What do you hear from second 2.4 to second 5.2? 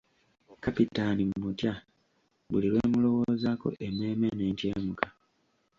buli lwe mmulowoozaako emmeeme n'entyemuka.